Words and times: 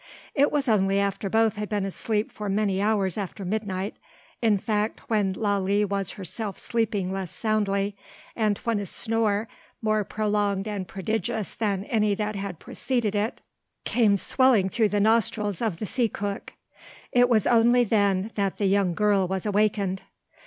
It 0.33 0.51
was 0.51 0.67
only 0.67 0.99
after 0.99 1.29
both 1.29 1.57
had 1.57 1.69
been 1.69 1.85
asleep 1.85 2.31
for 2.31 2.49
many 2.49 2.81
hours 2.81 3.19
after 3.19 3.45
midnight, 3.45 3.97
in 4.41 4.57
fact 4.57 4.99
when 5.11 5.33
Lalee 5.35 5.85
was 5.87 6.13
herself 6.13 6.57
sleeping 6.57 7.11
less 7.11 7.29
soundly, 7.29 7.95
and 8.35 8.57
when 8.63 8.79
a 8.79 8.87
snore, 8.87 9.47
more 9.79 10.03
prolonged 10.03 10.67
and 10.67 10.87
prodigious 10.87 11.53
than 11.53 11.83
any 11.83 12.15
that 12.15 12.35
had 12.35 12.57
preceded 12.57 13.13
it, 13.13 13.41
came 13.85 14.17
swelling 14.17 14.69
through 14.69 14.89
the 14.89 14.99
nostrils 14.99 15.61
of 15.61 15.77
the 15.77 15.85
sea 15.85 16.09
cook, 16.09 16.53
it 17.11 17.29
was 17.29 17.45
only 17.45 17.83
then 17.83 18.31
that 18.33 18.57
the 18.57 18.65
young 18.65 18.95
girl 18.95 19.27
was 19.27 19.45
awakened. 19.45 20.01